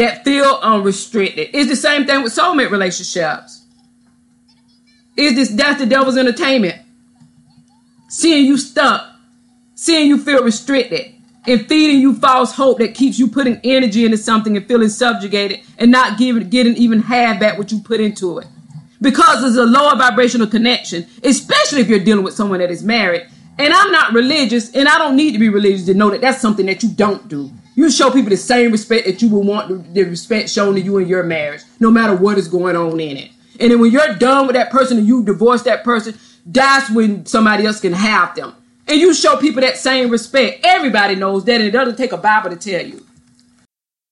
that 0.00 0.24
feel 0.24 0.58
unrestricted. 0.62 1.50
It's 1.52 1.68
the 1.68 1.76
same 1.76 2.06
thing 2.06 2.22
with 2.22 2.34
soulmate 2.34 2.70
relationships. 2.70 3.64
Is 5.16 5.34
this 5.34 5.50
that's 5.50 5.80
the 5.80 5.86
devil's 5.86 6.16
entertainment? 6.16 6.80
Seeing 8.08 8.44
you 8.46 8.56
stuck 8.56 9.10
seeing 9.80 10.08
you 10.08 10.18
feel 10.18 10.44
restricted 10.44 11.14
and 11.46 11.66
feeding 11.66 12.02
you 12.02 12.14
false 12.14 12.52
hope 12.52 12.78
that 12.78 12.94
keeps 12.94 13.18
you 13.18 13.26
putting 13.26 13.58
energy 13.64 14.04
into 14.04 14.18
something 14.18 14.54
and 14.54 14.68
feeling 14.68 14.90
subjugated 14.90 15.58
and 15.78 15.90
not 15.90 16.18
giving 16.18 16.50
getting 16.50 16.76
even 16.76 17.00
half 17.00 17.40
back 17.40 17.56
what 17.56 17.72
you 17.72 17.80
put 17.80 17.98
into 17.98 18.38
it. 18.38 18.46
Because 19.00 19.40
there's 19.40 19.56
a 19.56 19.64
lower 19.64 19.96
vibrational 19.96 20.46
connection, 20.46 21.06
especially 21.24 21.80
if 21.80 21.88
you're 21.88 22.04
dealing 22.04 22.24
with 22.24 22.34
someone 22.34 22.58
that 22.58 22.70
is 22.70 22.82
married. 22.82 23.26
And 23.58 23.72
I'm 23.72 23.90
not 23.90 24.12
religious, 24.12 24.70
and 24.74 24.86
I 24.86 24.98
don't 24.98 25.16
need 25.16 25.32
to 25.32 25.38
be 25.38 25.48
religious 25.48 25.86
to 25.86 25.94
know 25.94 26.10
that 26.10 26.20
that's 26.20 26.42
something 26.42 26.66
that 26.66 26.82
you 26.82 26.90
don't 26.90 27.26
do. 27.26 27.50
You 27.80 27.90
show 27.90 28.10
people 28.10 28.28
the 28.28 28.36
same 28.36 28.72
respect 28.72 29.06
that 29.06 29.22
you 29.22 29.30
would 29.30 29.46
want 29.46 29.94
the 29.94 30.04
respect 30.04 30.50
shown 30.50 30.74
to 30.74 30.80
you 30.82 30.98
in 30.98 31.08
your 31.08 31.22
marriage, 31.22 31.62
no 31.80 31.90
matter 31.90 32.14
what 32.14 32.36
is 32.36 32.46
going 32.46 32.76
on 32.76 33.00
in 33.00 33.16
it. 33.16 33.30
And 33.58 33.72
then 33.72 33.80
when 33.80 33.90
you're 33.90 34.14
done 34.16 34.46
with 34.46 34.54
that 34.54 34.70
person 34.70 34.98
and 34.98 35.06
you 35.06 35.24
divorce 35.24 35.62
that 35.62 35.82
person, 35.82 36.18
that's 36.44 36.90
when 36.90 37.24
somebody 37.24 37.64
else 37.64 37.80
can 37.80 37.94
have 37.94 38.34
them 38.34 38.54
and 38.90 39.00
you 39.00 39.14
show 39.14 39.36
people 39.36 39.60
that 39.62 39.76
same 39.76 40.10
respect. 40.10 40.60
Everybody 40.64 41.14
knows 41.14 41.44
that, 41.44 41.54
and 41.54 41.64
it 41.64 41.70
doesn't 41.70 41.96
take 41.96 42.12
a 42.12 42.16
Bible 42.16 42.50
to 42.50 42.56
tell 42.56 42.84
you. 42.84 43.06